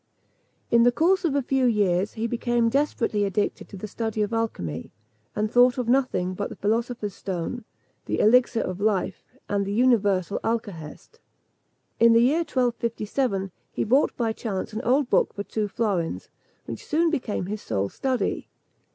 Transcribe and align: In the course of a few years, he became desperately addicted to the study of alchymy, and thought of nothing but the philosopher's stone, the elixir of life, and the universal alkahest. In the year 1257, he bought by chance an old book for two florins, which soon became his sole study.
In 0.71 0.81
the 0.81 0.91
course 0.91 1.23
of 1.25 1.35
a 1.35 1.43
few 1.43 1.67
years, 1.67 2.13
he 2.13 2.25
became 2.25 2.69
desperately 2.69 3.23
addicted 3.23 3.69
to 3.69 3.77
the 3.77 3.87
study 3.87 4.23
of 4.23 4.33
alchymy, 4.33 4.89
and 5.35 5.51
thought 5.51 5.77
of 5.77 5.87
nothing 5.87 6.33
but 6.33 6.49
the 6.49 6.55
philosopher's 6.55 7.13
stone, 7.13 7.65
the 8.07 8.19
elixir 8.19 8.61
of 8.61 8.79
life, 8.81 9.23
and 9.47 9.63
the 9.63 9.71
universal 9.71 10.39
alkahest. 10.43 11.19
In 11.99 12.13
the 12.13 12.21
year 12.23 12.39
1257, 12.39 13.51
he 13.71 13.83
bought 13.83 14.17
by 14.17 14.33
chance 14.33 14.73
an 14.73 14.81
old 14.81 15.07
book 15.07 15.35
for 15.35 15.43
two 15.43 15.67
florins, 15.67 16.31
which 16.65 16.83
soon 16.83 17.11
became 17.11 17.45
his 17.45 17.61
sole 17.61 17.87
study. 17.89 18.49